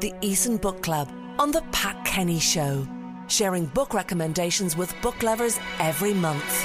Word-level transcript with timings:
The 0.00 0.12
Eason 0.20 0.60
Book 0.60 0.80
Club 0.80 1.10
on 1.40 1.50
The 1.50 1.62
Pat 1.72 2.04
Kenny 2.04 2.38
Show, 2.38 2.86
sharing 3.26 3.66
book 3.66 3.92
recommendations 3.92 4.76
with 4.76 4.94
book 5.02 5.24
lovers 5.24 5.58
every 5.80 6.14
month. 6.14 6.64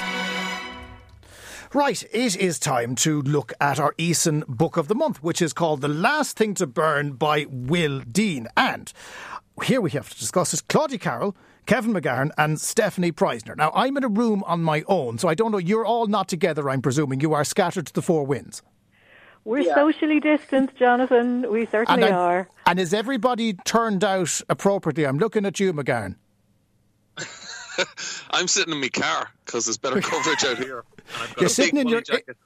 Right, 1.73 2.03
it 2.11 2.35
is 2.35 2.59
time 2.59 2.93
to 2.97 3.23
look 3.23 3.51
at 3.59 3.79
our 3.79 3.93
Eason 3.93 4.45
Book 4.45 4.77
of 4.77 4.87
the 4.87 4.93
Month, 4.93 5.23
which 5.23 5.41
is 5.41 5.51
called 5.51 5.81
The 5.81 5.87
Last 5.87 6.37
Thing 6.37 6.53
to 6.53 6.67
Burn 6.67 7.13
by 7.13 7.47
Will 7.49 8.01
Dean. 8.01 8.47
And 8.55 8.93
here 9.63 9.81
we 9.81 9.89
have 9.91 10.11
to 10.11 10.19
discuss 10.19 10.53
is 10.53 10.61
Claudia 10.61 10.99
Carroll, 10.99 11.35
Kevin 11.65 11.91
McGahern, 11.91 12.29
and 12.37 12.61
Stephanie 12.61 13.11
Preissner. 13.11 13.57
Now, 13.57 13.71
I'm 13.73 13.97
in 13.97 14.03
a 14.03 14.09
room 14.09 14.43
on 14.45 14.61
my 14.61 14.83
own, 14.87 15.17
so 15.17 15.27
I 15.27 15.33
don't 15.33 15.51
know. 15.51 15.57
You're 15.57 15.87
all 15.87 16.05
not 16.05 16.27
together, 16.27 16.69
I'm 16.69 16.83
presuming. 16.83 17.19
You 17.19 17.33
are 17.33 17.43
scattered 17.43 17.87
to 17.87 17.93
the 17.93 18.03
four 18.03 18.25
winds. 18.25 18.61
We're 19.45 19.59
yeah. 19.59 19.75
socially 19.75 20.19
distanced, 20.19 20.75
Jonathan. 20.77 21.51
We 21.51 21.65
certainly 21.65 22.03
and 22.03 22.15
are. 22.15 22.49
And 22.65 22.79
is 22.79 22.93
everybody 22.93 23.53
turned 23.53 24.03
out 24.03 24.41
appropriately? 24.47 25.05
I'm 25.05 25.17
looking 25.17 25.45
at 25.45 25.59
you, 25.59 25.73
McGahern. 25.73 26.15
I'm 28.31 28.47
sitting 28.47 28.73
in 28.73 28.79
my 28.79 28.89
car 28.89 29.29
because 29.45 29.65
there's 29.65 29.77
better 29.77 29.99
coverage 29.99 30.45
out 30.45 30.57
here. 30.59 30.83
You're 31.39 31.49
sitting 31.49 31.77
in 31.77 31.87
your. 31.87 32.01
Jacket 32.01 32.37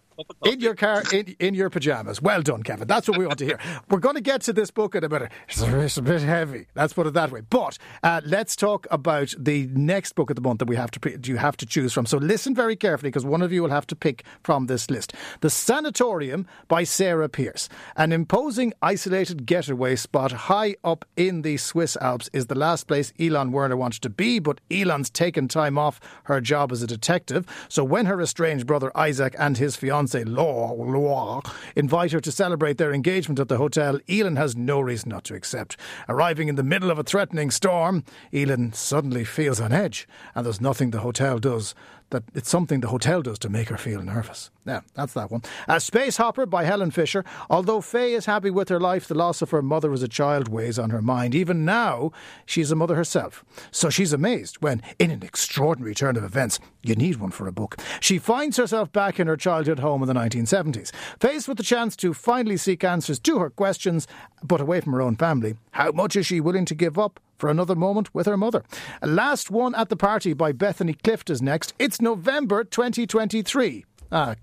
in 0.45 0.59
your 0.59 0.75
car, 0.75 1.03
in, 1.13 1.35
in 1.39 1.53
your 1.53 1.69
pajamas. 1.69 2.21
Well 2.21 2.41
done, 2.41 2.63
Kevin. 2.63 2.87
That's 2.87 3.07
what 3.07 3.17
we 3.17 3.27
want 3.27 3.39
to 3.39 3.45
hear. 3.45 3.59
We're 3.89 3.99
going 3.99 4.15
to 4.15 4.21
get 4.21 4.41
to 4.41 4.53
this 4.53 4.71
book 4.71 4.95
in 4.95 5.03
a 5.03 5.09
minute. 5.09 5.31
It's 5.47 5.61
a, 5.61 5.79
it's 5.79 5.97
a 5.97 6.01
bit 6.01 6.21
heavy. 6.21 6.67
Let's 6.75 6.93
put 6.93 7.07
it 7.07 7.13
that 7.13 7.31
way. 7.31 7.41
But 7.41 7.77
uh, 8.03 8.21
let's 8.25 8.55
talk 8.55 8.87
about 8.89 9.33
the 9.37 9.67
next 9.67 10.15
book 10.15 10.29
of 10.29 10.35
the 10.35 10.41
month 10.41 10.59
that 10.59 10.67
we 10.67 10.75
have 10.75 10.91
to 10.91 11.19
you 11.23 11.37
have 11.37 11.57
to 11.57 11.65
choose 11.65 11.93
from. 11.93 12.05
So 12.05 12.17
listen 12.17 12.55
very 12.55 12.75
carefully 12.75 13.09
because 13.09 13.25
one 13.25 13.41
of 13.41 13.51
you 13.51 13.61
will 13.61 13.69
have 13.69 13.87
to 13.87 13.95
pick 13.95 14.23
from 14.43 14.65
this 14.65 14.89
list. 14.89 15.13
The 15.41 15.49
Sanatorium 15.49 16.47
by 16.67 16.83
Sarah 16.83 17.29
Pearse. 17.29 17.69
An 17.95 18.11
imposing, 18.11 18.73
isolated 18.81 19.45
getaway 19.45 19.95
spot 19.95 20.31
high 20.31 20.75
up 20.83 21.05
in 21.15 21.43
the 21.43 21.57
Swiss 21.57 21.95
Alps 21.97 22.29
is 22.33 22.47
the 22.47 22.55
last 22.55 22.87
place 22.87 23.13
Elin 23.19 23.51
Warner 23.51 23.77
wants 23.77 23.99
to 23.99 24.09
be, 24.09 24.39
but 24.39 24.61
Elin's 24.71 25.09
taken 25.09 25.47
time 25.47 25.77
off 25.77 25.99
her 26.23 26.41
job 26.41 26.71
as 26.71 26.81
a 26.81 26.87
detective. 26.87 27.45
So 27.69 27.83
when 27.83 28.07
her 28.07 28.21
estranged 28.21 28.65
brother 28.65 28.91
Isaac 28.95 29.35
and 29.37 29.57
his 29.57 29.77
fiancée 29.77 30.06
fiancée 30.07 30.27
Laure, 30.27 31.41
invite 31.75 32.11
her 32.11 32.19
to 32.19 32.31
celebrate 32.31 32.77
their 32.77 32.93
engagement 32.93 33.39
at 33.39 33.47
the 33.47 33.57
hotel, 33.57 33.99
Elin 34.07 34.35
has 34.35 34.55
no 34.55 34.79
reason 34.79 35.09
not 35.09 35.23
to 35.25 35.35
accept. 35.35 35.77
Arriving 36.09 36.47
in 36.47 36.55
the 36.55 36.63
middle 36.63 36.91
of 36.91 36.99
a 36.99 37.03
threatening 37.03 37.51
storm, 37.51 38.03
Elin 38.33 38.73
suddenly 38.73 39.23
feels 39.23 39.59
on 39.59 39.71
edge, 39.71 40.07
and 40.35 40.45
there's 40.45 40.61
nothing 40.61 40.91
the 40.91 40.99
hotel 40.99 41.39
does 41.39 41.75
that 42.09 42.23
it's 42.33 42.49
something 42.49 42.79
the 42.79 42.87
hotel 42.87 43.21
does 43.21 43.39
to 43.39 43.49
make 43.49 43.69
her 43.69 43.77
feel 43.77 44.01
nervous. 44.01 44.49
Yeah, 44.65 44.81
that's 44.95 45.13
that 45.13 45.31
one. 45.31 45.41
A 45.67 45.79
Space 45.79 46.17
Hopper 46.17 46.45
by 46.45 46.63
Helen 46.63 46.91
Fisher. 46.91 47.23
Although 47.49 47.81
Faye 47.81 48.13
is 48.13 48.25
happy 48.25 48.49
with 48.49 48.69
her 48.69 48.79
life, 48.79 49.07
the 49.07 49.15
loss 49.15 49.41
of 49.41 49.51
her 49.51 49.61
mother 49.61 49.93
as 49.93 50.03
a 50.03 50.07
child 50.07 50.47
weighs 50.47 50.77
on 50.77 50.89
her 50.89 51.01
mind. 51.01 51.35
Even 51.35 51.65
now, 51.65 52.11
she's 52.45 52.71
a 52.71 52.75
mother 52.75 52.95
herself. 52.95 53.45
So 53.71 53.89
she's 53.89 54.13
amazed 54.13 54.57
when, 54.61 54.81
in 54.99 55.11
an 55.11 55.23
extraordinary 55.23 55.95
turn 55.95 56.17
of 56.17 56.23
events, 56.23 56.59
you 56.83 56.95
need 56.95 57.17
one 57.17 57.31
for 57.31 57.47
a 57.47 57.51
book, 57.51 57.77
she 57.99 58.17
finds 58.17 58.57
herself 58.57 58.91
back 58.91 59.19
in 59.19 59.27
her 59.27 59.37
childhood 59.37 59.79
home 59.79 60.01
in 60.01 60.07
the 60.07 60.13
1970s. 60.13 60.91
Faced 61.19 61.47
with 61.47 61.57
the 61.57 61.63
chance 61.63 61.95
to 61.97 62.13
finally 62.13 62.57
seek 62.57 62.83
answers 62.83 63.19
to 63.19 63.39
her 63.39 63.49
questions, 63.49 64.07
but 64.43 64.61
away 64.61 64.81
from 64.81 64.93
her 64.93 65.01
own 65.01 65.15
family, 65.15 65.55
how 65.71 65.91
much 65.91 66.15
is 66.15 66.25
she 66.25 66.39
willing 66.39 66.65
to 66.65 66.75
give 66.75 66.97
up 66.97 67.19
for 67.37 67.49
another 67.49 67.75
moment 67.75 68.13
with 68.13 68.25
her 68.25 68.37
mother. 68.37 68.63
Last 69.01 69.49
one 69.51 69.75
at 69.75 69.89
the 69.89 69.95
party 69.95 70.33
by 70.33 70.51
Bethany 70.51 70.93
Clift 70.93 71.29
is 71.29 71.41
next. 71.41 71.73
It's 71.79 72.01
November 72.01 72.63
2023. 72.63 73.85
Ah, 74.11 74.35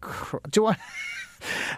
do 0.50 0.66
I? 0.66 0.76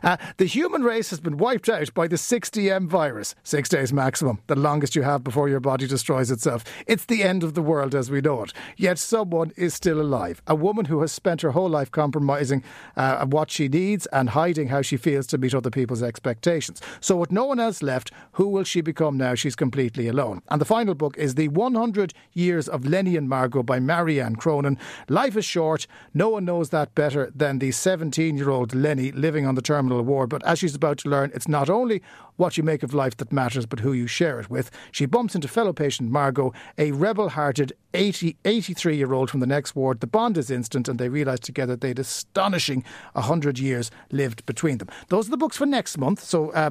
Uh, 0.02 0.16
the 0.36 0.46
human 0.46 0.82
race 0.82 1.10
has 1.10 1.20
been 1.20 1.38
wiped 1.38 1.68
out 1.68 1.92
by 1.94 2.06
the 2.06 2.16
6DM 2.16 2.86
virus. 2.88 3.34
Six 3.42 3.68
days 3.68 3.92
maximum, 3.92 4.40
the 4.46 4.56
longest 4.56 4.96
you 4.96 5.02
have 5.02 5.24
before 5.24 5.48
your 5.48 5.60
body 5.60 5.86
destroys 5.86 6.30
itself. 6.30 6.64
It's 6.86 7.04
the 7.04 7.22
end 7.22 7.42
of 7.42 7.54
the 7.54 7.62
world 7.62 7.94
as 7.94 8.10
we 8.10 8.20
know 8.20 8.44
it. 8.44 8.52
Yet 8.76 8.98
someone 8.98 9.52
is 9.56 9.74
still 9.74 10.00
alive. 10.00 10.42
A 10.46 10.54
woman 10.54 10.86
who 10.86 11.00
has 11.00 11.12
spent 11.12 11.42
her 11.42 11.50
whole 11.50 11.68
life 11.68 11.90
compromising 11.90 12.62
uh, 12.96 13.26
what 13.26 13.50
she 13.50 13.68
needs 13.68 14.06
and 14.06 14.30
hiding 14.30 14.68
how 14.68 14.82
she 14.82 14.96
feels 14.96 15.26
to 15.28 15.38
meet 15.38 15.54
other 15.54 15.70
people's 15.70 16.02
expectations. 16.02 16.80
So, 17.00 17.16
with 17.16 17.32
no 17.32 17.46
one 17.46 17.60
else 17.60 17.82
left, 17.82 18.12
who 18.32 18.48
will 18.48 18.64
she 18.64 18.80
become 18.80 19.16
now? 19.16 19.34
She's 19.34 19.56
completely 19.56 20.08
alone. 20.08 20.42
And 20.48 20.60
the 20.60 20.64
final 20.64 20.94
book 20.94 21.16
is 21.18 21.34
The 21.34 21.48
100 21.48 22.14
Years 22.32 22.68
of 22.68 22.86
Lenny 22.86 23.16
and 23.16 23.28
Margot 23.28 23.62
by 23.62 23.80
Marianne 23.80 24.36
Cronin. 24.36 24.78
Life 25.08 25.36
is 25.36 25.44
short. 25.44 25.86
No 26.14 26.28
one 26.28 26.44
knows 26.44 26.70
that 26.70 26.94
better 26.94 27.32
than 27.34 27.58
the 27.58 27.72
17 27.72 28.36
year 28.36 28.50
old 28.50 28.74
Lenny 28.74 29.10
living 29.12 29.46
on 29.46 29.55
the 29.56 29.62
terminal 29.62 30.02
ward. 30.02 30.30
But 30.30 30.44
as 30.44 30.60
she's 30.60 30.74
about 30.74 30.98
to 30.98 31.08
learn, 31.08 31.32
it's 31.34 31.48
not 31.48 31.68
only 31.68 32.02
what 32.36 32.56
you 32.56 32.62
make 32.62 32.82
of 32.82 32.94
life 32.94 33.16
that 33.16 33.32
matters, 33.32 33.66
but 33.66 33.80
who 33.80 33.92
you 33.92 34.06
share 34.06 34.38
it 34.38 34.50
with. 34.50 34.70
She 34.92 35.06
bumps 35.06 35.34
into 35.34 35.48
fellow 35.48 35.72
patient 35.72 36.10
Margot, 36.10 36.52
a 36.78 36.92
rebel 36.92 37.30
hearted 37.30 37.72
83 37.94 38.96
year 38.96 39.12
old 39.12 39.30
from 39.30 39.40
the 39.40 39.46
next 39.46 39.74
ward. 39.74 40.00
The 40.00 40.06
bond 40.06 40.36
is 40.36 40.50
instant, 40.50 40.88
and 40.88 40.98
they 40.98 41.08
realise 41.08 41.40
together 41.40 41.76
they'd 41.76 41.98
astonishing 41.98 42.84
100 43.14 43.58
years 43.58 43.90
lived 44.12 44.44
between 44.46 44.78
them. 44.78 44.88
Those 45.08 45.28
are 45.28 45.30
the 45.30 45.36
books 45.36 45.56
for 45.56 45.66
next 45.66 45.96
month, 45.96 46.22
so 46.22 46.50
uh, 46.50 46.70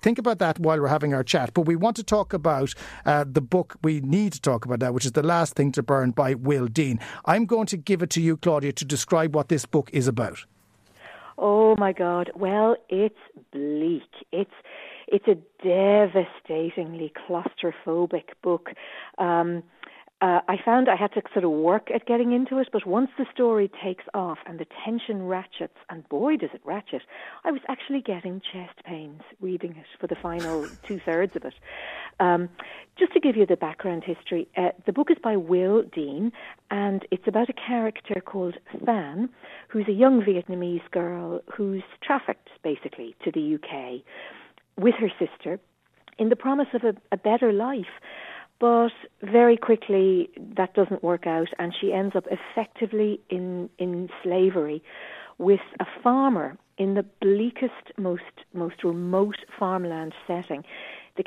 think 0.00 0.18
about 0.18 0.38
that 0.38 0.58
while 0.58 0.80
we're 0.80 0.88
having 0.88 1.14
our 1.14 1.22
chat. 1.22 1.52
But 1.52 1.62
we 1.62 1.76
want 1.76 1.96
to 1.96 2.02
talk 2.02 2.32
about 2.32 2.74
uh, 3.04 3.24
the 3.30 3.40
book 3.40 3.76
we 3.82 4.00
need 4.00 4.32
to 4.32 4.40
talk 4.40 4.64
about 4.64 4.80
now, 4.80 4.92
which 4.92 5.04
is 5.04 5.12
The 5.12 5.22
Last 5.22 5.54
Thing 5.54 5.72
to 5.72 5.82
Burn 5.82 6.10
by 6.10 6.34
Will 6.34 6.66
Dean. 6.66 6.98
I'm 7.26 7.44
going 7.44 7.66
to 7.66 7.76
give 7.76 8.02
it 8.02 8.10
to 8.10 8.22
you, 8.22 8.36
Claudia, 8.36 8.72
to 8.72 8.84
describe 8.84 9.34
what 9.34 9.48
this 9.48 9.66
book 9.66 9.90
is 9.92 10.08
about. 10.08 10.46
Oh 11.38 11.76
my 11.76 11.92
God. 11.92 12.30
Well, 12.34 12.76
it's 12.88 13.14
bleak. 13.52 14.02
It's 14.32 14.50
it's 15.08 15.26
a 15.28 15.36
devastatingly 15.62 17.12
claustrophobic 17.28 18.24
book. 18.42 18.70
Um, 19.18 19.62
uh, 20.22 20.40
I 20.48 20.56
found 20.64 20.88
I 20.88 20.96
had 20.96 21.12
to 21.12 21.22
sort 21.34 21.44
of 21.44 21.50
work 21.50 21.90
at 21.94 22.06
getting 22.06 22.32
into 22.32 22.58
it, 22.58 22.68
but 22.72 22.86
once 22.86 23.10
the 23.18 23.26
story 23.34 23.70
takes 23.84 24.04
off 24.14 24.38
and 24.46 24.58
the 24.58 24.66
tension 24.82 25.26
ratchets, 25.26 25.76
and 25.90 26.08
boy 26.08 26.36
does 26.38 26.48
it 26.54 26.62
ratchet, 26.64 27.02
I 27.44 27.50
was 27.50 27.60
actually 27.68 28.00
getting 28.00 28.40
chest 28.40 28.82
pains 28.84 29.20
reading 29.42 29.72
it 29.72 29.86
for 30.00 30.06
the 30.06 30.16
final 30.22 30.70
two 30.88 31.00
thirds 31.04 31.36
of 31.36 31.44
it. 31.44 31.52
Um, 32.18 32.48
just 32.98 33.12
to 33.12 33.20
give 33.20 33.36
you 33.36 33.44
the 33.44 33.58
background 33.58 34.04
history, 34.06 34.48
uh, 34.56 34.70
the 34.86 34.92
book 34.92 35.10
is 35.10 35.18
by 35.22 35.36
Will 35.36 35.82
Dean, 35.82 36.32
and 36.70 37.06
it's 37.10 37.28
about 37.28 37.50
a 37.50 37.54
character 37.54 38.22
called 38.24 38.56
Thanh, 38.74 39.28
who's 39.68 39.86
a 39.86 39.92
young 39.92 40.22
Vietnamese 40.22 40.90
girl 40.92 41.42
who's 41.54 41.84
trafficked 42.02 42.48
basically 42.64 43.14
to 43.22 43.30
the 43.30 43.56
UK 43.56 44.02
with 44.78 44.94
her 44.94 45.10
sister 45.18 45.60
in 46.18 46.30
the 46.30 46.36
promise 46.36 46.68
of 46.72 46.84
a, 46.84 46.94
a 47.12 47.18
better 47.18 47.52
life. 47.52 47.84
But 48.58 48.92
very 49.22 49.56
quickly, 49.56 50.30
that 50.56 50.74
doesn't 50.74 51.02
work 51.02 51.26
out, 51.26 51.48
and 51.58 51.74
she 51.78 51.92
ends 51.92 52.16
up 52.16 52.24
effectively 52.30 53.20
in, 53.28 53.68
in 53.78 54.08
slavery 54.22 54.82
with 55.38 55.60
a 55.78 55.86
farmer 56.02 56.56
in 56.78 56.94
the 56.94 57.04
bleakest, 57.20 57.92
most, 57.98 58.22
most 58.54 58.82
remote 58.84 59.36
farmland 59.58 60.14
setting. 60.26 60.64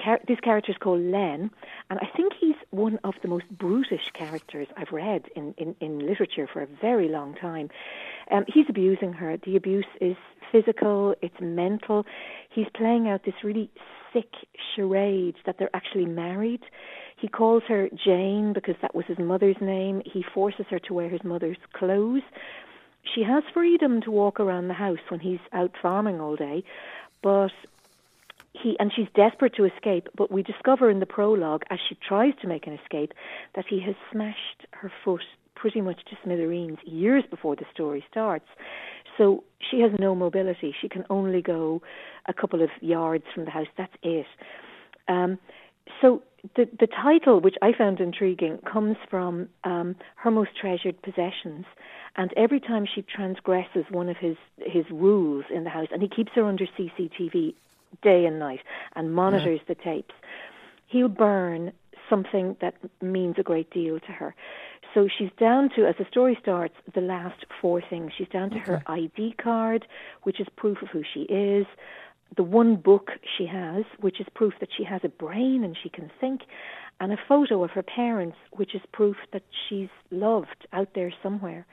Char- 0.04 0.22
this 0.28 0.40
character 0.40 0.72
is 0.72 0.78
called 0.78 1.02
Lenn, 1.02 1.50
and 1.90 2.00
I 2.00 2.08
think 2.16 2.34
he's 2.40 2.56
one 2.70 3.00
of 3.04 3.16
the 3.22 3.28
most 3.28 3.50
brutish 3.50 4.12
characters 4.14 4.68
I've 4.78 4.92
read 4.92 5.26
in, 5.36 5.54
in, 5.58 5.76
in 5.80 6.00
literature 6.00 6.48
for 6.52 6.62
a 6.62 6.68
very 6.82 7.10
long 7.10 7.36
time. 7.36 7.70
Um, 8.32 8.46
he's 8.48 8.66
abusing 8.70 9.14
her. 9.14 9.38
The 9.38 9.56
abuse 9.56 9.88
is 10.00 10.18
physical, 10.52 11.16
it's 11.22 11.40
mental. 11.40 12.06
He's 12.50 12.68
playing 12.74 13.08
out 13.08 13.24
this 13.26 13.44
really 13.44 13.70
sick 14.14 14.32
charade 14.76 15.36
that 15.46 15.58
they're 15.58 15.76
actually 15.76 16.06
married. 16.06 16.62
He 17.18 17.28
calls 17.28 17.64
her 17.68 17.90
Jane 17.90 18.54
because 18.54 18.76
that 18.82 18.96
was 18.96 19.06
his 19.06 19.20
mother's 19.20 19.58
name. 19.62 20.02
He 20.06 20.24
forces 20.34 20.66
her 20.70 20.80
to 20.80 20.94
wear 20.94 21.10
his 21.10 21.24
mother's 21.24 21.58
clothes. 21.74 22.24
She 23.16 23.24
has 23.24 23.44
freedom 23.54 24.02
to 24.02 24.12
walk 24.12 24.40
around 24.40 24.68
the 24.68 24.74
house 24.74 25.00
when 25.10 25.20
he's 25.20 25.40
out 25.52 25.72
farming 25.82 26.20
all 26.20 26.36
day, 26.36 26.64
but 27.22 27.52
he 28.54 28.76
and 28.80 28.92
she's 28.94 29.08
desperate 29.16 29.56
to 29.56 29.66
escape, 29.66 30.10
but 30.16 30.32
we 30.32 30.44
discover 30.44 30.90
in 30.90 31.00
the 31.00 31.06
prologue 31.06 31.64
as 31.70 31.80
she 31.88 31.96
tries 31.96 32.34
to 32.42 32.48
make 32.48 32.68
an 32.68 32.74
escape 32.74 33.14
that 33.56 33.66
he 33.68 33.80
has 33.82 33.96
smashed 34.12 34.66
her 34.72 34.92
foot 35.04 35.22
pretty 35.56 35.82
much 35.82 36.04
to 36.06 36.18
smithereens 36.24 36.78
years 36.86 37.24
before 37.30 37.56
the 37.56 37.66
story 37.74 38.04
starts. 38.10 38.48
So 39.20 39.44
she 39.70 39.82
has 39.82 39.92
no 40.00 40.16
mobility. 40.16 40.74
She 40.82 40.90
can 40.90 41.04
only 41.10 41.44
go 41.44 41.84
a 42.28 42.34
couple 42.34 42.64
of 42.64 42.70
yards 42.82 43.26
from 43.36 43.46
the 43.46 43.52
house. 43.52 43.68
That's 43.78 43.94
it. 44.02 44.26
Um, 45.08 45.38
so 46.02 46.24
the 46.56 46.68
the 46.80 46.88
title, 46.88 47.42
which 47.42 47.56
I 47.62 47.74
found 47.78 48.00
intriguing, 48.00 48.60
comes 48.72 48.96
from 49.10 49.50
um, 49.64 49.96
her 50.16 50.32
most 50.32 50.52
treasured 50.60 51.02
possessions. 51.02 51.66
And 52.16 52.34
every 52.36 52.60
time 52.60 52.86
she 52.94 53.04
transgresses 53.04 53.86
one 53.92 54.10
of 54.10 54.18
his 54.18 54.38
his 54.58 54.86
rules 54.90 55.46
in 55.54 55.66
the 55.66 55.70
house, 55.70 55.90
and 55.92 56.02
he 56.02 56.08
keeps 56.08 56.32
her 56.36 56.46
under 56.46 56.66
CCTV 56.66 57.54
day 58.02 58.26
and 58.26 58.40
night 58.40 58.62
and 58.96 59.14
monitors 59.14 59.60
yeah. 59.68 59.76
the 59.76 59.84
tapes, 59.84 60.14
he'll 60.88 61.10
burn 61.10 61.74
something 62.10 62.56
that 62.62 62.76
means 63.02 63.36
a 63.38 63.44
great 63.44 63.70
deal 63.72 64.00
to 64.00 64.12
her. 64.12 64.34
So 64.94 65.08
she's 65.08 65.30
down 65.40 65.70
to, 65.76 65.86
as 65.86 65.96
the 66.00 66.06
story 66.10 66.38
starts, 66.42 66.74
the 66.94 67.02
last 67.02 67.46
four 67.62 67.82
things. 67.90 68.12
She's 68.18 68.28
down 68.30 68.50
to 68.52 68.58
okay. 68.58 68.66
her 68.66 68.84
ID 68.88 69.36
card, 69.42 69.86
which 70.24 70.40
is 70.40 70.48
proof 70.56 70.82
of 70.82 70.90
who 70.90 71.04
she 71.14 71.22
is, 71.22 71.68
the 72.36 72.44
one 72.44 72.76
book 72.76 73.10
she 73.38 73.46
has, 73.46 73.84
which 74.00 74.20
is 74.20 74.28
proof 74.34 74.54
that 74.60 74.70
she 74.76 74.84
has 74.84 75.02
a 75.04 75.10
brain 75.10 75.64
and 75.64 75.76
she 75.82 75.90
can 75.90 76.12
think, 76.20 76.42
and 77.00 77.12
a 77.12 77.18
photo 77.28 77.64
of 77.64 77.72
her 77.72 77.84
parents, 77.84 78.38
which 78.52 78.76
is 78.76 78.82
proof 78.92 79.16
that 79.32 79.44
she's 79.68 79.90
loved 80.12 80.68
out 80.74 80.90
there 80.96 81.14
somewhere. 81.24 81.66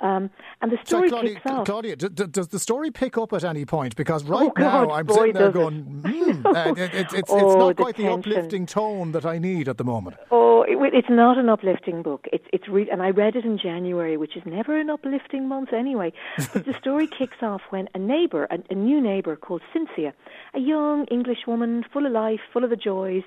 Um, 0.00 0.30
and 0.60 0.70
the 0.70 0.78
story 0.84 1.08
Claudia, 1.08 1.34
kicks 1.34 1.46
off. 1.46 1.64
Claudia, 1.64 1.96
d- 1.96 2.08
d- 2.08 2.26
does 2.26 2.48
the 2.48 2.58
story 2.58 2.90
pick 2.90 3.16
up 3.16 3.32
at 3.32 3.44
any 3.44 3.64
point? 3.64 3.96
Because 3.96 4.24
right 4.24 4.50
oh, 4.50 4.52
God, 4.54 4.88
now 4.88 4.94
I'm 4.94 5.08
sitting 5.08 5.32
there 5.32 5.50
going, 5.50 5.84
mm, 6.02 6.44
uh, 6.44 6.74
it, 6.76 6.94
it, 6.94 7.12
it's, 7.14 7.30
oh, 7.30 7.58
not 7.58 7.76
the 7.76 7.82
quite 7.82 7.96
the 7.96 8.08
uplifting 8.08 8.66
tone 8.66 9.12
that 9.12 9.24
I 9.24 9.38
need 9.38 9.68
at 9.68 9.78
the 9.78 9.84
moment. 9.84 10.16
Oh, 10.30 10.62
it, 10.62 10.76
it's 10.94 11.08
not 11.08 11.38
an 11.38 11.48
uplifting 11.48 12.02
book. 12.02 12.26
It's 12.32 12.44
it's 12.52 12.68
re- 12.68 12.90
and 12.90 13.02
I 13.02 13.10
read 13.10 13.36
it 13.36 13.44
in 13.44 13.58
January, 13.58 14.16
which 14.16 14.36
is 14.36 14.42
never 14.44 14.78
an 14.78 14.90
uplifting 14.90 15.48
month 15.48 15.72
anyway. 15.72 16.12
But 16.52 16.66
the 16.66 16.74
story 16.78 17.06
kicks 17.18 17.42
off 17.42 17.62
when 17.70 17.88
a 17.94 17.98
neighbour, 17.98 18.46
a, 18.50 18.58
a 18.70 18.74
new 18.74 19.00
neighbour 19.00 19.36
called 19.36 19.62
Cynthia, 19.72 20.12
a 20.54 20.60
young 20.60 21.06
English 21.06 21.46
woman, 21.46 21.84
full 21.92 22.06
of 22.06 22.12
life, 22.12 22.40
full 22.52 22.64
of 22.64 22.70
the 22.70 22.76
joys, 22.76 23.22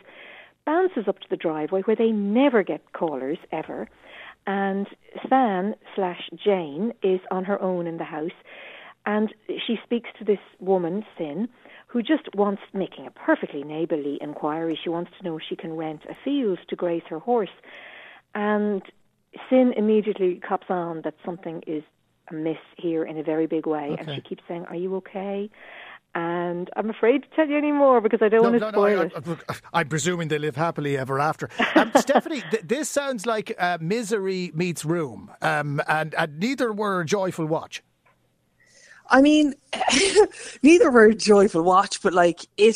bounces 0.69 1.07
up 1.07 1.19
to 1.19 1.27
the 1.30 1.36
driveway 1.48 1.81
where 1.81 1.95
they 1.95 2.12
never 2.12 2.62
get 2.63 2.81
callers 2.94 3.39
ever 3.51 3.88
and 4.48 4.88
Svan 5.25 5.75
slash 5.95 6.30
Jane 6.44 6.94
is 7.04 7.19
on 7.31 7.44
her 7.45 7.62
own 7.62 7.88
in 7.88 7.98
the 7.98 8.04
house, 8.04 8.38
and 9.06 9.33
she 9.48 9.75
speaks 9.83 10.10
to 10.18 10.25
this 10.25 10.39
woman, 10.60 11.06
Sin, 11.18 11.50
who 11.88 12.01
just 12.01 12.33
wants 12.36 12.62
making 12.74 13.06
a 13.06 13.12
perfectly 13.12 13.63
neighbourly 13.63 14.18
inquiry. 14.21 14.80
She 14.81 14.89
wants 14.89 15.12
to 15.18 15.24
know 15.24 15.38
if 15.38 15.44
she 15.48 15.56
can 15.56 15.75
rent 15.75 16.01
a 16.10 16.16
field 16.24 16.60
to 16.69 16.75
graze 16.75 17.04
her 17.10 17.19
horse, 17.19 17.56
and 18.33 18.81
Sin 19.50 19.74
immediately 19.77 20.42
cops 20.48 20.68
on 20.69 21.01
that 21.04 21.13
something 21.24 21.62
is 21.68 21.83
amiss 22.31 22.57
here 22.77 23.04
in 23.04 23.18
a 23.18 23.24
very 23.24 23.45
big 23.45 23.68
way, 23.68 23.89
Okay. 23.92 24.01
and 24.01 24.16
she 24.16 24.21
keeps 24.21 24.44
saying, 24.48 24.66
"Are 24.66 24.75
you 24.75 24.95
okay?" 24.98 25.50
And 26.50 26.69
I'm 26.75 26.90
afraid 26.90 27.24
to 27.24 27.30
tell 27.36 27.48
you 27.48 27.57
any 27.57 27.72
more 27.72 28.01
because 28.01 28.22
I 28.22 28.30
don't 28.30 28.42
want 28.42 28.56
to 28.56 28.60
no, 28.60 28.72
spoil 28.72 29.01
I, 29.01 29.06
it. 29.06 29.40
I, 29.72 29.81
am 29.81 29.88
presuming 29.88 30.30
they 30.30 30.40
live 30.40 30.56
happily 30.56 30.98
ever 30.98 31.19
after. 31.19 31.50
Um, 31.75 31.92
Stephanie, 31.98 32.42
th- 32.51 32.63
this 32.63 32.90
sounds 32.90 33.25
like 33.25 33.56
uh, 33.57 33.78
misery 33.80 34.51
meets 34.54 34.84
room, 34.84 35.31
um, 35.42 35.81
and, 35.88 36.13
and 36.16 36.40
neither 36.40 36.74
were 36.74 37.01
a 37.01 37.06
joyful 37.06 37.46
watch. 37.46 37.84
I 39.10 39.22
mean, 39.22 39.54
neither 40.63 40.90
were 40.92 41.06
a 41.06 41.16
joyful 41.16 41.62
watch, 41.62 42.01
but 42.01 42.13
like 42.13 42.48
it, 42.57 42.75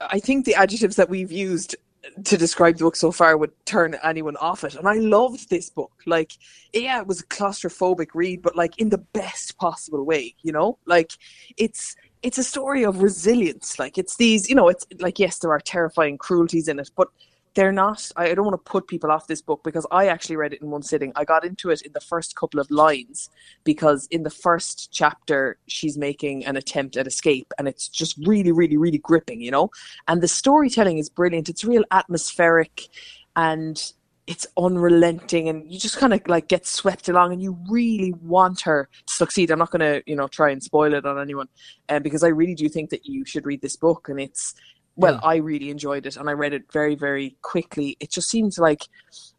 I 0.00 0.20
think 0.20 0.44
the 0.44 0.54
adjectives 0.54 0.96
that 0.96 1.08
we've 1.08 1.32
used 1.32 1.76
to 2.24 2.36
describe 2.36 2.76
the 2.76 2.84
book 2.84 2.96
so 2.96 3.10
far 3.10 3.36
would 3.36 3.52
turn 3.66 3.96
anyone 4.02 4.36
off 4.36 4.64
it. 4.64 4.74
And 4.74 4.88
I 4.88 4.94
loved 4.94 5.50
this 5.50 5.70
book. 5.70 5.92
Like, 6.06 6.32
yeah, 6.72 7.00
it 7.00 7.06
was 7.06 7.20
a 7.20 7.26
claustrophobic 7.26 8.08
read, 8.14 8.42
but 8.42 8.56
like 8.56 8.78
in 8.78 8.90
the 8.90 8.98
best 8.98 9.56
possible 9.58 10.04
way, 10.04 10.34
you 10.42 10.52
know? 10.52 10.78
Like, 10.86 11.12
it's 11.56 11.96
it's 12.22 12.38
a 12.38 12.44
story 12.44 12.84
of 12.84 13.02
resilience. 13.02 13.78
Like, 13.78 13.98
it's 13.98 14.16
these, 14.16 14.48
you 14.48 14.54
know, 14.54 14.68
it's 14.68 14.86
like 14.98 15.18
yes, 15.18 15.38
there 15.38 15.50
are 15.50 15.60
terrifying 15.60 16.18
cruelties 16.18 16.68
in 16.68 16.78
it, 16.78 16.90
but 16.96 17.08
they're 17.54 17.72
not 17.72 18.10
I 18.16 18.34
don't 18.34 18.44
want 18.44 18.64
to 18.64 18.70
put 18.70 18.88
people 18.88 19.10
off 19.10 19.26
this 19.26 19.40
book 19.40 19.62
because 19.64 19.86
I 19.90 20.08
actually 20.08 20.36
read 20.36 20.52
it 20.52 20.62
in 20.62 20.70
one 20.70 20.82
sitting. 20.82 21.12
I 21.16 21.24
got 21.24 21.44
into 21.44 21.70
it 21.70 21.82
in 21.82 21.92
the 21.92 22.00
first 22.00 22.36
couple 22.36 22.60
of 22.60 22.70
lines 22.70 23.30
because 23.62 24.06
in 24.10 24.22
the 24.24 24.30
first 24.30 24.92
chapter 24.92 25.58
she's 25.66 25.96
making 25.96 26.44
an 26.46 26.56
attempt 26.56 26.96
at 26.96 27.06
escape 27.06 27.52
and 27.58 27.68
it's 27.68 27.88
just 27.88 28.16
really 28.26 28.52
really 28.52 28.76
really 28.76 28.98
gripping, 28.98 29.40
you 29.40 29.50
know? 29.50 29.70
And 30.08 30.22
the 30.22 30.28
storytelling 30.28 30.98
is 30.98 31.08
brilliant. 31.08 31.48
It's 31.48 31.64
real 31.64 31.84
atmospheric 31.90 32.88
and 33.36 33.92
it's 34.26 34.46
unrelenting 34.56 35.48
and 35.50 35.70
you 35.70 35.78
just 35.78 35.98
kind 35.98 36.14
of 36.14 36.26
like 36.28 36.48
get 36.48 36.66
swept 36.66 37.08
along 37.08 37.32
and 37.32 37.42
you 37.42 37.58
really 37.68 38.12
want 38.22 38.62
her 38.62 38.88
to 39.06 39.14
succeed. 39.14 39.50
I'm 39.50 39.58
not 39.58 39.70
going 39.70 39.80
to, 39.80 40.02
you 40.06 40.16
know, 40.16 40.28
try 40.28 40.50
and 40.50 40.62
spoil 40.62 40.94
it 40.94 41.04
on 41.04 41.20
anyone 41.20 41.48
um, 41.90 42.02
because 42.02 42.24
I 42.24 42.28
really 42.28 42.54
do 42.54 42.68
think 42.68 42.88
that 42.90 43.04
you 43.04 43.26
should 43.26 43.44
read 43.44 43.60
this 43.60 43.76
book 43.76 44.08
and 44.08 44.18
it's 44.18 44.54
well. 44.96 45.20
I 45.22 45.36
really 45.36 45.70
enjoyed 45.70 46.06
it 46.06 46.16
and 46.16 46.28
I 46.28 46.32
read 46.32 46.52
it 46.52 46.70
very, 46.72 46.94
very 46.94 47.36
quickly. 47.42 47.96
It 48.00 48.10
just 48.10 48.30
seems 48.30 48.58
like 48.58 48.88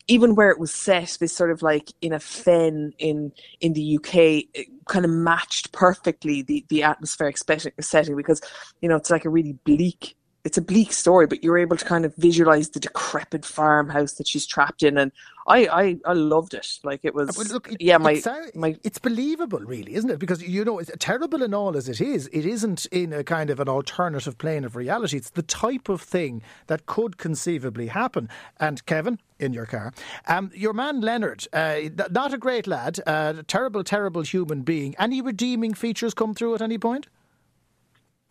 even 0.07 0.35
where 0.35 0.49
it 0.49 0.59
was 0.59 0.73
set, 0.73 1.17
this 1.19 1.35
sort 1.35 1.51
of 1.51 1.61
like 1.61 1.91
in 2.01 2.13
a 2.13 2.19
fen 2.19 2.93
in 2.99 3.31
in 3.61 3.73
the 3.73 3.97
UK, 3.97 4.15
it 4.53 4.67
kind 4.87 5.05
of 5.05 5.11
matched 5.11 5.71
perfectly 5.71 6.41
the 6.41 6.65
the 6.69 6.83
atmospheric 6.83 7.37
setting 7.37 8.15
because 8.15 8.41
you 8.81 8.89
know 8.89 8.95
it's 8.95 9.11
like 9.11 9.25
a 9.25 9.29
really 9.29 9.57
bleak. 9.65 10.15
It's 10.45 10.59
a 10.59 10.63
bleak 10.63 10.93
story, 10.93 11.27
but 11.27 11.43
you're 11.43 11.59
able 11.59 11.77
to 11.77 11.85
kind 11.85 12.05
of 12.05 12.15
visualize 12.17 12.71
the 12.71 12.81
decrepit 12.81 13.45
farmhouse 13.45 14.13
that 14.15 14.27
she's 14.29 14.47
trapped 14.47 14.83
in, 14.83 14.97
and 14.99 15.11
I 15.47 15.67
I, 15.67 15.97
I 16.05 16.13
loved 16.13 16.55
it. 16.55 16.67
Like 16.83 17.01
it 17.03 17.15
was, 17.15 17.37
But 17.37 17.49
look, 17.51 17.69
it, 17.69 17.81
yeah, 17.81 17.97
my 17.99 18.15
sou- 18.15 18.51
my 18.55 18.77
it's 18.83 18.99
believable, 18.99 19.59
really, 19.59 19.95
isn't 19.95 20.09
it? 20.11 20.19
Because 20.19 20.43
you 20.43 20.65
know, 20.65 20.79
it's 20.79 20.91
terrible 20.99 21.43
and 21.43 21.55
all 21.55 21.77
as 21.77 21.89
it 21.89 22.01
is, 22.01 22.27
it 22.33 22.45
isn't 22.45 22.85
in 22.87 23.13
a 23.13 23.23
kind 23.23 23.49
of 23.49 23.59
an 23.59 23.69
alternative 23.69 24.37
plane 24.37 24.65
of 24.65 24.75
reality. 24.75 25.17
It's 25.17 25.31
the 25.31 25.43
type 25.43 25.89
of 25.89 26.01
thing 26.01 26.43
that 26.67 26.87
could 26.87 27.17
conceivably 27.17 27.87
happen. 27.87 28.29
And 28.59 28.85
Kevin, 28.87 29.19
in 29.39 29.53
your 29.53 29.67
car, 29.67 29.93
um, 30.27 30.51
your 30.55 30.73
man 30.73 31.01
Leonard, 31.01 31.47
uh, 31.53 31.81
not 32.11 32.33
a 32.33 32.39
great 32.39 32.67
lad, 32.67 32.99
uh, 33.07 33.43
terrible, 33.47 33.83
terrible 33.83 34.23
human 34.23 34.63
being. 34.63 34.95
Any 34.99 35.21
redeeming 35.21 35.73
features 35.75 36.13
come 36.13 36.35
through 36.35 36.55
at 36.55 36.61
any 36.63 36.77
point? 36.79 37.07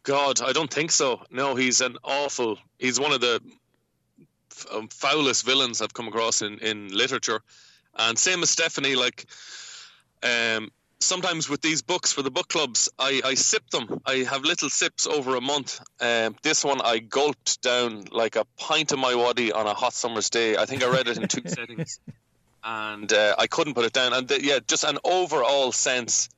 God, 0.04 0.42
I 0.42 0.52
don't 0.52 0.72
think 0.72 0.90
so. 0.90 1.22
No, 1.30 1.54
he's 1.54 1.80
an 1.80 1.96
awful. 2.04 2.58
He's 2.78 3.00
one 3.00 3.12
of 3.12 3.20
the 3.20 3.40
f- 4.52 4.66
um, 4.70 4.88
foulest 4.88 5.44
villains 5.44 5.80
I've 5.80 5.94
come 5.94 6.08
across 6.08 6.42
in 6.42 6.58
in 6.58 6.88
literature, 6.88 7.40
and 7.96 8.18
same 8.18 8.42
as 8.42 8.50
Stephanie. 8.50 8.96
Like, 8.96 9.24
um, 10.22 10.70
sometimes 11.00 11.48
with 11.48 11.62
these 11.62 11.80
books 11.80 12.12
for 12.12 12.20
the 12.20 12.30
book 12.30 12.48
clubs, 12.48 12.90
I 12.98 13.22
I 13.24 13.34
sip 13.34 13.68
them. 13.70 14.02
I 14.04 14.16
have 14.28 14.42
little 14.42 14.68
sips 14.68 15.06
over 15.06 15.36
a 15.36 15.40
month. 15.40 15.80
Um, 16.00 16.36
this 16.42 16.62
one 16.64 16.82
I 16.82 16.98
gulped 16.98 17.62
down 17.62 18.04
like 18.12 18.36
a 18.36 18.44
pint 18.58 18.92
of 18.92 18.98
Mi 18.98 19.14
Wadi 19.14 19.52
on 19.52 19.66
a 19.66 19.74
hot 19.74 19.94
summer's 19.94 20.28
day. 20.28 20.58
I 20.58 20.66
think 20.66 20.84
I 20.84 20.90
read 20.90 21.08
it 21.08 21.16
in 21.16 21.28
two 21.28 21.42
settings, 21.46 21.98
and 22.62 23.10
uh, 23.10 23.36
I 23.38 23.46
couldn't 23.46 23.72
put 23.72 23.86
it 23.86 23.94
down. 23.94 24.12
And 24.12 24.28
the, 24.28 24.44
yeah, 24.44 24.58
just 24.68 24.84
an 24.84 24.98
overall 25.02 25.72
sense 25.72 26.28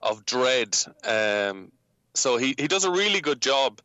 of 0.00 0.24
dread. 0.24 0.76
Um, 1.02 1.72
so 2.16 2.36
he, 2.36 2.54
he 2.58 2.68
does 2.68 2.84
a 2.84 2.90
really 2.90 3.20
good 3.20 3.40
job 3.40 3.80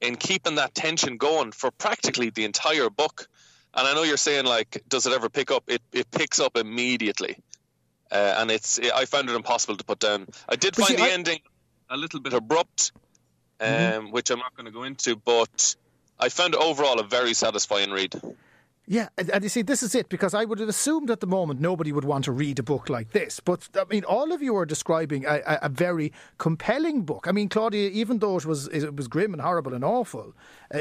in 0.00 0.16
keeping 0.16 0.56
that 0.56 0.74
tension 0.74 1.16
going 1.16 1.52
for 1.52 1.70
practically 1.70 2.30
the 2.30 2.44
entire 2.44 2.90
book. 2.90 3.26
And 3.74 3.86
I 3.88 3.94
know 3.94 4.02
you're 4.02 4.16
saying 4.16 4.44
like, 4.44 4.82
does 4.88 5.06
it 5.06 5.12
ever 5.12 5.28
pick 5.28 5.50
up? 5.50 5.64
It 5.68 5.82
it 5.92 6.10
picks 6.10 6.38
up 6.40 6.56
immediately, 6.56 7.36
uh, 8.10 8.34
and 8.38 8.50
it's 8.50 8.78
I 8.78 9.04
found 9.04 9.28
it 9.28 9.34
impossible 9.34 9.76
to 9.76 9.84
put 9.84 9.98
down. 9.98 10.26
I 10.48 10.56
did 10.56 10.76
find 10.76 10.90
see, 10.90 10.96
the 10.96 11.02
I- 11.02 11.10
ending 11.10 11.40
a 11.90 11.96
little 11.96 12.20
bit 12.20 12.32
abrupt, 12.32 12.92
um, 13.60 13.68
Mm-hmm. 13.68 14.10
which 14.12 14.30
I'm 14.30 14.38
not 14.38 14.54
going 14.56 14.66
to 14.66 14.72
go 14.72 14.84
into, 14.84 15.16
but 15.16 15.76
I 16.18 16.28
found 16.28 16.54
it 16.54 16.60
overall 16.60 17.00
a 17.00 17.04
very 17.04 17.34
satisfying 17.34 17.90
read. 17.90 18.14
Yeah, 18.86 19.08
and, 19.16 19.42
you 19.42 19.48
see, 19.48 19.62
this 19.62 19.82
is 19.82 19.94
it 19.94 20.10
because 20.10 20.34
I 20.34 20.44
would 20.44 20.58
have 20.58 20.68
assumed 20.68 21.10
at 21.10 21.20
the 21.20 21.26
moment 21.26 21.60
nobody 21.60 21.90
would 21.90 22.04
want 22.04 22.26
to 22.26 22.32
read 22.32 22.58
a 22.58 22.62
book 22.62 22.90
like 22.90 23.12
this. 23.12 23.40
But 23.40 23.68
I 23.74 23.84
mean, 23.90 24.04
all 24.04 24.32
of 24.32 24.42
you 24.42 24.54
are 24.56 24.66
describing 24.66 25.24
a, 25.24 25.40
a, 25.46 25.58
a 25.62 25.68
very 25.70 26.12
compelling 26.36 27.02
book. 27.02 27.26
I 27.26 27.32
mean, 27.32 27.48
Claudia, 27.48 27.88
even 27.90 28.18
though 28.18 28.36
it 28.36 28.44
was 28.44 28.68
it 28.68 28.94
was 28.94 29.08
grim 29.08 29.32
and 29.32 29.40
horrible 29.40 29.72
and 29.72 29.84
awful, 29.84 30.34
uh, 30.74 30.80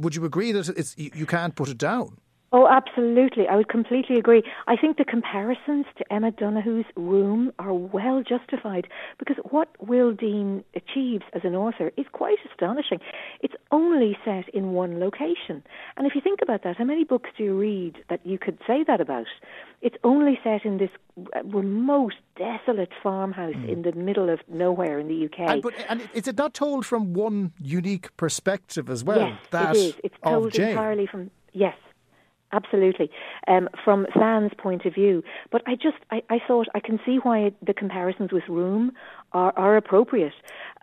would 0.00 0.14
you 0.14 0.24
agree 0.26 0.52
that 0.52 0.68
it's 0.68 0.94
you 0.98 1.24
can't 1.24 1.54
put 1.56 1.68
it 1.70 1.78
down? 1.78 2.18
Oh, 2.54 2.68
absolutely. 2.68 3.48
I 3.48 3.56
would 3.56 3.68
completely 3.68 4.16
agree. 4.16 4.42
I 4.66 4.76
think 4.76 4.98
the 4.98 5.06
comparisons 5.06 5.86
to 5.96 6.12
Emma 6.12 6.32
Donoghue's 6.32 6.84
Room 6.96 7.50
are 7.58 7.72
well 7.72 8.22
justified 8.22 8.88
because 9.18 9.36
what 9.50 9.68
Will 9.80 10.12
Dean 10.12 10.62
achieves 10.76 11.24
as 11.32 11.42
an 11.44 11.54
author 11.54 11.92
is 11.96 12.04
quite 12.12 12.36
astonishing. 12.50 12.98
It's 13.40 13.54
only 13.70 14.18
set 14.22 14.50
in 14.50 14.72
one 14.72 15.00
location. 15.00 15.62
And 15.96 16.06
if 16.06 16.14
you 16.14 16.20
think 16.20 16.40
about 16.42 16.62
that, 16.64 16.76
how 16.76 16.84
many 16.84 17.04
books 17.04 17.30
do 17.38 17.44
you 17.44 17.58
read 17.58 17.96
that 18.10 18.20
you 18.26 18.38
could 18.38 18.58
say 18.66 18.84
that 18.86 19.00
about? 19.00 19.26
It's 19.80 19.96
only 20.04 20.38
set 20.44 20.66
in 20.66 20.76
this 20.76 20.90
uh, 21.34 21.42
remote, 21.44 22.14
desolate 22.36 22.90
farmhouse 23.02 23.54
hmm. 23.54 23.68
in 23.68 23.82
the 23.82 23.92
middle 23.92 24.28
of 24.28 24.40
nowhere 24.46 24.98
in 24.98 25.08
the 25.08 25.24
UK. 25.24 25.50
And, 25.50 25.62
but 25.62 25.72
and 25.88 26.06
is 26.12 26.28
it 26.28 26.36
not 26.36 26.52
told 26.52 26.84
from 26.84 27.14
one 27.14 27.52
unique 27.58 28.14
perspective 28.18 28.90
as 28.90 29.02
well? 29.02 29.28
Yes, 29.28 29.38
that 29.50 29.76
it 29.76 29.78
is. 29.78 29.94
It's 30.04 30.16
told 30.22 30.54
entirely 30.54 31.06
from 31.06 31.30
yes, 31.52 31.76
absolutely, 32.52 33.10
um, 33.48 33.68
from 33.84 34.06
San's 34.18 34.52
point 34.56 34.84
of 34.84 34.94
view. 34.94 35.22
But 35.50 35.62
I 35.66 35.74
just 35.74 35.98
I, 36.10 36.22
I 36.30 36.38
thought 36.46 36.68
I 36.74 36.80
can 36.80 37.00
see 37.04 37.16
why 37.16 37.52
the 37.62 37.74
comparisons 37.74 38.32
with 38.32 38.48
Room 38.48 38.92
are 39.32 39.52
are 39.56 39.76
appropriate, 39.76 40.34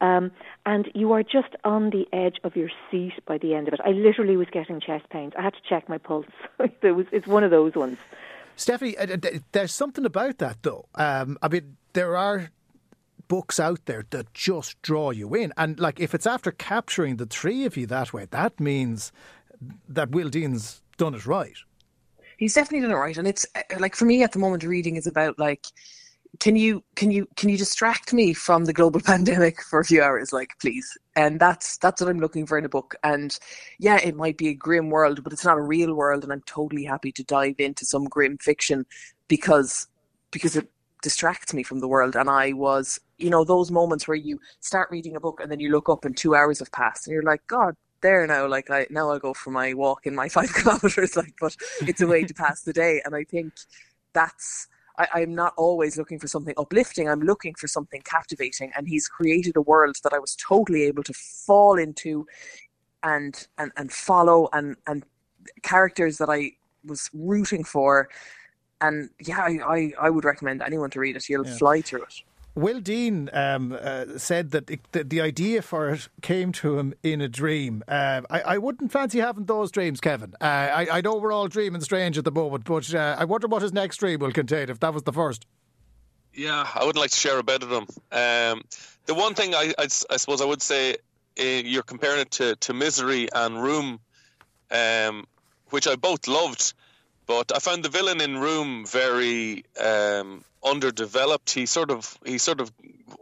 um, 0.02 0.32
and 0.66 0.90
you 0.94 1.12
are 1.14 1.24
just 1.24 1.56
on 1.64 1.90
the 1.92 2.08
edge 2.14 2.38
of 2.44 2.56
your 2.56 2.70
seat 2.90 3.14
by 3.26 3.38
the 3.38 3.54
end 3.54 3.68
of 3.68 3.74
it. 3.74 3.80
I 3.84 3.92
literally 3.92 4.38
was 4.38 4.48
getting 4.52 4.80
chest 4.80 5.10
pains. 5.10 5.34
I 5.38 5.42
had 5.42 5.54
to 5.54 5.62
check 5.68 5.88
my 5.90 5.98
pulse. 5.98 6.26
it 6.82 6.96
was 6.96 7.06
it's 7.12 7.28
one 7.28 7.44
of 7.44 7.52
those 7.52 7.76
ones. 7.76 7.98
Stephanie, 8.56 8.98
uh, 8.98 9.18
there's 9.54 9.74
something 9.74 10.06
about 10.06 10.40
that 10.40 10.58
though. 10.64 10.86
Um, 10.96 11.38
I 11.42 11.48
mean, 11.48 11.78
there 11.94 12.18
are 12.18 12.52
books 13.30 13.60
out 13.60 13.86
there 13.86 14.04
that 14.10 14.34
just 14.34 14.82
draw 14.82 15.12
you 15.12 15.34
in, 15.36 15.54
and 15.56 15.80
like 15.80 16.00
if 16.00 16.14
it's 16.14 16.28
after 16.28 16.52
capturing 16.52 17.18
the 17.18 17.26
three 17.26 17.66
of 17.66 17.78
you 17.78 17.86
that 17.86 18.12
way, 18.12 18.28
that 18.32 18.60
means 18.60 19.12
that 19.88 20.12
Will 20.12 20.30
Dean's 20.30 20.82
done 21.00 21.16
it 21.16 21.26
right. 21.26 21.58
he's 22.38 22.54
definitely 22.54 22.82
done 22.82 22.96
it 22.96 23.00
right 23.00 23.18
and 23.18 23.28
it's 23.28 23.46
uh, 23.56 23.62
like 23.80 23.96
for 23.96 24.06
me 24.06 24.22
at 24.22 24.32
the 24.32 24.40
moment 24.40 24.64
reading 24.64 24.96
is 24.96 25.08
about 25.08 25.40
like 25.40 25.66
can 26.40 26.56
you 26.56 26.84
can 26.96 27.10
you 27.10 27.28
can 27.36 27.50
you 27.50 27.58
distract 27.58 28.14
me 28.14 28.34
from 28.34 28.66
the 28.66 28.74
global 28.74 29.02
pandemic 29.06 29.62
for 29.64 29.80
a 29.80 29.86
few 29.86 30.02
hours? 30.02 30.32
Like 30.32 30.52
please. 30.62 30.98
And 31.16 31.40
that's 31.40 31.78
that's 31.78 32.02
what 32.02 32.10
i'm 32.10 32.20
looking 32.20 32.46
for 32.46 32.58
in 32.58 32.66
a 32.66 32.70
book. 32.70 32.96
And 33.04 33.38
yeah 33.80 33.98
it 33.98 34.16
might 34.16 34.38
be 34.38 34.50
a 34.50 34.54
grim 34.54 34.90
world 34.90 35.24
but 35.24 35.34
it's 35.34 35.46
not 35.46 35.58
a 35.58 35.62
real 35.62 35.94
world 35.94 36.24
and 36.24 36.32
i'm 36.32 36.44
totally 36.46 36.84
happy 36.84 37.12
to 37.14 37.24
dive 37.24 37.60
into 37.60 37.86
some 37.86 38.06
grim 38.06 38.38
fiction 38.38 38.86
because 39.28 39.88
because 40.32 40.56
it 40.56 40.70
distracts 41.02 41.54
me 41.54 41.64
from 41.64 41.80
the 41.80 41.88
world. 41.88 42.16
And 42.16 42.30
i 42.30 42.54
was 42.54 43.00
you 43.18 43.30
know 43.30 43.44
those 43.44 43.72
moments 43.72 44.08
where 44.08 44.16
you 44.18 44.40
start 44.60 44.92
reading 44.92 45.16
a 45.16 45.20
book 45.20 45.40
and 45.42 45.52
then 45.52 45.60
you 45.60 45.72
look 45.72 45.90
up 45.90 46.06
and 46.06 46.16
two 46.16 46.36
hours 46.36 46.60
have 46.60 46.72
passed 46.72 47.08
and 47.08 47.14
you're 47.14 47.24
like 47.24 47.46
god 47.48 47.76
there 48.02 48.26
now 48.28 48.48
like 48.48 48.70
i 48.70 48.86
now 48.90 49.10
i'll 49.10 49.20
go 49.20 49.34
for 49.34 49.52
my 49.52 49.74
walk 49.74 50.06
in 50.06 50.16
my 50.16 50.30
five 50.38 50.52
kilometers 50.54 51.16
like 51.16 51.34
but 51.40 51.56
it's 51.82 52.02
a 52.02 52.08
way 52.08 52.24
to 52.24 52.34
pass 52.34 52.62
the 52.62 52.74
day 52.74 53.02
and 53.06 53.16
i 53.16 53.24
think 53.24 53.54
that's 54.14 54.68
I, 55.14 55.22
am 55.22 55.34
not 55.34 55.54
always 55.56 55.98
looking 55.98 56.20
for 56.20 56.28
something 56.28 56.54
uplifting. 56.58 57.08
I'm 57.08 57.22
looking 57.22 57.56
for 57.56 57.68
something 57.68 58.02
captivating. 58.04 58.72
And 58.76 58.88
he's 58.88 59.08
created 59.08 59.56
a 59.56 59.62
world 59.62 59.96
that 60.04 60.14
I 60.14 60.20
was 60.20 60.36
totally 60.36 60.84
able 60.84 61.04
to 61.04 61.14
fall 61.14 61.78
into 61.78 62.28
and 63.04 63.48
and, 63.58 63.72
and 63.78 63.92
follow 63.92 64.50
and, 64.52 64.76
and 64.88 65.06
characters 65.64 66.18
that 66.18 66.30
I 66.30 66.52
was 66.84 67.10
rooting 67.14 67.64
for. 67.64 68.10
And 68.82 69.10
yeah, 69.20 69.42
I, 69.42 69.60
I, 69.66 69.94
I 70.02 70.10
would 70.10 70.26
recommend 70.26 70.62
anyone 70.62 70.90
to 70.92 71.00
read 71.00 71.16
it. 71.16 71.30
You'll 71.30 71.48
yeah. 71.48 71.58
fly 71.58 71.82
through 71.82 72.04
it. 72.04 72.22
Will 72.56 72.82
Dean 72.82 73.30
um, 73.32 73.78
uh, 73.80 74.18
said 74.18 74.52
that 74.52 74.68
the, 74.68 75.04
the, 75.04 75.22
idea 75.22 75.62
for 75.62 75.90
it 75.90 76.10
came 76.22 76.52
to 76.54 76.80
him 76.80 76.94
in 77.04 77.22
a 77.22 77.28
dream. 77.28 77.84
Uh, 77.88 78.22
I, 78.30 78.42
I, 78.42 78.58
wouldn't 78.58 78.92
fancy 78.92 79.20
having 79.20 79.46
those 79.46 79.72
dreams, 79.72 80.02
Kevin. 80.02 80.34
Uh, 80.42 80.46
I, 80.46 80.88
I, 80.92 81.02
know 81.02 81.16
we're 81.16 81.32
all 81.32 81.48
dreaming 81.48 81.82
strange 81.82 82.18
at 82.18 82.26
the 82.26 82.32
moment, 82.32 82.66
but 82.66 82.94
uh, 82.94 83.16
I 83.18 83.26
wonder 83.26 83.48
what 83.48 83.62
his 83.62 83.72
next 83.72 83.98
dream 83.98 84.20
will 84.20 84.32
contain 84.32 84.70
if 84.70 84.80
that 84.80 84.94
was 84.94 85.04
the 85.04 85.14
first. 85.14 85.46
Yeah, 86.34 86.68
I 86.76 86.86
would 86.86 86.98
like 86.98 87.12
to 87.12 87.18
share 87.18 87.38
a 87.38 87.44
bit 87.44 87.64
of 87.64 87.70
them. 87.70 87.88
Um, 88.12 88.64
the 89.06 89.14
one 89.14 89.36
thing 89.36 89.54
I, 89.54 89.74
I, 89.78 89.88
suppose 89.88 90.42
I 90.42 90.46
would 90.46 90.62
say, 90.62 90.98
uh, 91.40 91.44
you're 91.44 91.84
comparing 91.84 92.22
it 92.22 92.32
to, 92.32 92.56
to 92.58 92.74
Misery 92.74 93.30
and 93.34 93.62
Room, 93.62 94.00
um, 94.72 95.28
which 95.70 95.88
I 95.88 95.96
both 95.96 96.28
loved, 96.28 96.74
but 97.26 97.52
I 97.56 97.60
found 97.60 97.86
the 97.86 97.90
villain 97.90 98.22
in 98.22 98.38
Room 98.38 98.86
very. 98.86 99.64
Underdeveloped. 100.64 101.52
He 101.52 101.66
sort 101.66 101.92
of 101.92 102.18
he 102.26 102.38
sort 102.38 102.60
of 102.62 102.72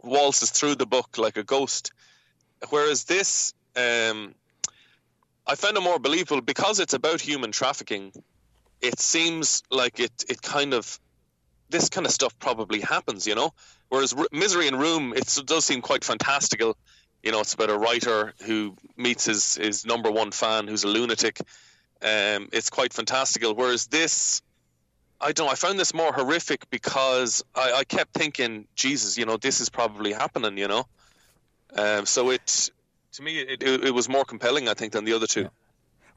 waltzes 0.02 0.50
through 0.50 0.74
the 0.74 0.86
book 0.86 1.18
like 1.18 1.36
a 1.36 1.44
ghost, 1.44 1.92
whereas 2.70 3.04
this 3.04 3.54
um, 3.76 4.34
I 5.46 5.54
found 5.54 5.76
it 5.76 5.80
more 5.80 5.98
believable 5.98 6.42
because 6.42 6.80
it's 6.80 6.94
about 6.94 7.20
human 7.20 7.52
trafficking. 7.52 8.12
It 8.80 8.98
seems 9.00 9.62
like 9.70 9.98
it 10.00 10.24
it 10.28 10.42
kind 10.42 10.74
of 10.74 10.98
this 11.70 11.88
kind 11.88 12.06
of 12.06 12.12
stuff 12.12 12.38
probably 12.38 12.80
happens, 12.80 13.26
you 13.26 13.34
know. 13.34 13.52
Whereas 13.88 14.12
R- 14.12 14.28
Misery 14.32 14.68
in 14.68 14.76
Room, 14.76 15.14
it 15.16 15.38
does 15.46 15.64
seem 15.64 15.80
quite 15.80 16.04
fantastical. 16.04 16.76
You 17.22 17.32
know, 17.32 17.40
it's 17.40 17.54
about 17.54 17.70
a 17.70 17.78
writer 17.78 18.34
who 18.44 18.76
meets 18.96 19.24
his 19.24 19.54
his 19.54 19.86
number 19.86 20.10
one 20.10 20.30
fan, 20.30 20.68
who's 20.68 20.84
a 20.84 20.88
lunatic. 20.88 21.40
Um, 22.00 22.48
it's 22.52 22.70
quite 22.70 22.92
fantastical. 22.92 23.54
Whereas 23.54 23.86
this, 23.86 24.42
I 25.20 25.32
don't 25.32 25.46
know. 25.46 25.52
I 25.52 25.56
found 25.56 25.78
this 25.78 25.92
more 25.92 26.12
horrific 26.12 26.70
because 26.70 27.44
I, 27.54 27.72
I 27.72 27.84
kept 27.84 28.14
thinking, 28.14 28.66
Jesus, 28.76 29.18
you 29.18 29.26
know, 29.26 29.36
this 29.36 29.60
is 29.60 29.68
probably 29.68 30.12
happening, 30.12 30.58
you 30.58 30.68
know. 30.68 30.86
Um, 31.74 32.06
so 32.06 32.30
it, 32.30 32.70
to 33.12 33.22
me, 33.22 33.38
it, 33.40 33.62
it, 33.62 33.84
it, 33.84 33.90
was 33.94 34.08
more 34.08 34.24
compelling, 34.24 34.68
I 34.68 34.74
think, 34.74 34.92
than 34.92 35.04
the 35.04 35.14
other 35.14 35.26
two. 35.26 35.42
Yeah. 35.42 35.48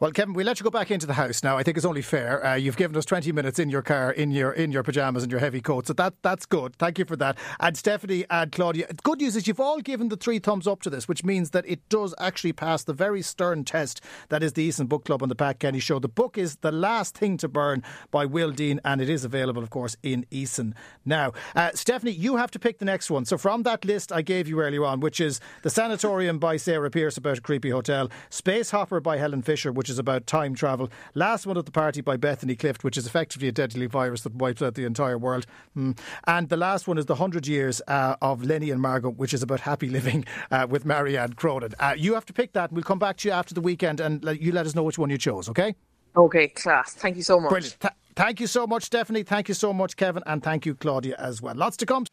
Well, 0.02 0.10
Kevin, 0.10 0.34
we 0.34 0.44
let 0.44 0.60
you 0.60 0.64
go 0.64 0.72
back 0.72 0.90
into 0.90 1.06
the 1.06 1.14
house 1.14 1.44
now. 1.44 1.60
I 1.60 1.62
think 1.62 1.78
it's 1.78 1.86
only 1.86 2.02
fair. 2.02 2.44
Uh, 2.44 2.56
you've 2.56 2.76
given 2.76 2.98
us 2.98 3.06
20 3.06 3.32
minutes 3.34 3.60
in 3.60 3.70
your 3.70 3.84
car, 3.84 4.12
in 4.12 4.32
your 4.32 4.52
in 4.52 4.72
your 4.72 4.82
pajamas 4.82 5.22
and 5.22 5.32
your 5.32 5.40
heavy 5.40 5.62
coat, 5.62 5.86
so 5.86 5.94
that 5.94 6.16
that's 6.24 6.48
good. 6.48 6.76
Thank 6.78 6.98
you 6.98 7.06
for 7.06 7.16
that. 7.18 7.38
And 7.60 7.78
Stephanie 7.78 8.26
and 8.32 8.52
Claudia, 8.52 8.88
good 9.04 9.20
news 9.20 9.36
is 9.36 9.46
you've 9.46 9.60
all 9.60 9.80
given 9.80 10.10
the 10.10 10.18
three 10.18 10.40
thumbs 10.40 10.66
up 10.66 10.82
to 10.82 10.90
this, 10.90 11.08
which 11.08 11.24
means 11.24 11.52
that 11.52 11.66
it 11.68 11.88
does 11.88 12.16
actually 12.20 12.52
pass 12.52 12.84
the 12.84 12.94
very 12.94 13.22
stern 13.22 13.64
test 13.64 14.02
that 14.30 14.42
is 14.42 14.54
the 14.54 14.68
Eason 14.68 14.90
Book 14.90 15.06
Club 15.06 15.22
on 15.22 15.30
the 15.30 15.36
Pat 15.36 15.60
Kenny 15.60 15.80
Show. 15.80 16.00
The 16.00 16.10
book 16.10 16.36
is 16.36 16.56
The 16.62 16.72
Last 16.72 17.16
Thing 17.16 17.38
to 17.38 17.48
Burn 17.48 17.84
by 18.10 18.26
Will 18.26 18.50
Dean, 18.50 18.82
and 18.84 19.02
it 19.02 19.10
is 19.10 19.24
available, 19.24 19.62
of 19.62 19.70
course, 19.70 19.96
in 20.02 20.26
Eason 20.32 20.74
now. 21.06 21.32
Uh, 21.56 21.70
Stephanie, 21.76 22.10
you 22.10 22.38
have 22.38 22.50
to 22.50 22.58
pick 22.58 22.80
the 22.80 22.86
next 22.86 23.12
one. 23.12 23.26
So 23.26 23.38
from 23.38 23.62
that 23.64 23.86
list 23.86 24.12
I 24.12 24.24
gave 24.24 24.48
you 24.48 24.62
earlier 24.62 24.84
on, 24.84 25.00
which 25.00 25.22
is 25.22 25.40
The 25.62 25.70
Sanatorium 25.70 26.40
by 26.40 26.58
Sarah 26.58 26.90
Pearse 26.90 27.18
about 27.18 27.38
a 27.38 27.42
creepy 27.42 27.70
hotel, 27.70 28.10
Space 28.32 28.72
Hopper 28.72 29.00
by 29.00 29.18
Helen 29.18 29.44
Fisher, 29.44 29.72
which 29.72 29.91
is 29.92 30.00
about 30.00 30.26
time 30.26 30.56
travel. 30.56 30.90
Last 31.14 31.46
one 31.46 31.58
at 31.58 31.66
the 31.66 31.72
party 31.72 32.02
by 32.02 32.18
Bethany 32.18 32.56
Clift, 32.56 32.84
which 32.84 32.98
is 32.98 33.06
effectively 33.06 33.48
a 33.48 33.52
deadly 33.52 33.86
virus 33.86 34.22
that 34.22 34.34
wipes 34.36 34.62
out 34.62 34.76
the 34.76 34.86
entire 34.86 35.18
world. 35.18 35.46
Mm. 35.78 35.98
And 36.26 36.50
the 36.50 36.58
last 36.58 36.88
one 36.88 36.98
is 36.98 37.06
the 37.06 37.14
100 37.14 37.46
years 37.46 37.82
uh, 37.88 38.16
of 38.22 38.44
Lenny 38.44 38.72
and 38.72 38.82
Margot, 38.82 39.12
which 39.12 39.34
is 39.34 39.44
about 39.44 39.60
happy 39.60 39.90
living 39.90 40.26
uh, 40.50 40.66
with 40.70 40.86
Marianne 40.86 41.34
Cronin. 41.34 41.74
Uh, 41.80 41.94
you 41.98 42.14
have 42.16 42.26
to 42.26 42.34
pick 42.34 42.54
that. 42.54 42.72
We'll 42.72 42.84
come 42.84 43.00
back 43.00 43.18
to 43.18 43.28
you 43.28 43.34
after 43.34 43.54
the 43.54 43.62
weekend 43.62 44.00
and 44.00 44.24
you 44.40 44.52
let 44.52 44.66
us 44.66 44.74
know 44.74 44.84
which 44.84 44.98
one 44.98 45.10
you 45.10 45.18
chose, 45.18 45.50
okay? 45.50 45.76
Okay, 46.16 46.48
class. 46.50 46.94
Thank 46.94 47.16
you 47.18 47.24
so 47.24 47.40
much. 47.40 47.50
Brilliant. 47.50 47.80
Th- 47.80 47.94
thank 48.16 48.40
you 48.40 48.48
so 48.48 48.68
much, 48.68 48.84
Stephanie. 48.84 49.24
Thank 49.24 49.48
you 49.48 49.54
so 49.54 49.72
much, 49.72 49.96
Kevin. 49.96 50.24
And 50.26 50.44
thank 50.44 50.66
you, 50.66 50.76
Claudia, 50.76 51.16
as 51.18 51.42
well. 51.42 51.56
Lots 51.56 51.78
to 51.78 51.86
come. 51.86 52.06